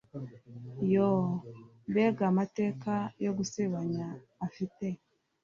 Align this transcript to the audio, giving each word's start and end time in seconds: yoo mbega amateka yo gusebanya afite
yoo 0.93 1.23
mbega 1.89 2.23
amateka 2.31 2.93
yo 3.23 3.31
gusebanya 3.37 4.07
afite 4.47 4.85